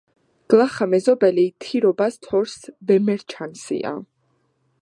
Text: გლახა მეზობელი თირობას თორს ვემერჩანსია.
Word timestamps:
გლახა 0.53 0.87
მეზობელი 0.93 1.43
თირობას 1.65 2.19
თორს 2.29 2.57
ვემერჩანსია. 2.91 3.97